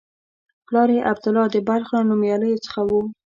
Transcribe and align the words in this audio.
پلار 0.67 0.89
یې 0.95 0.99
عبدالله 1.11 1.45
د 1.51 1.57
بلخ 1.67 1.87
له 1.95 2.01
نومیالیو 2.09 2.63
څخه 2.65 2.81
و. 2.89 2.91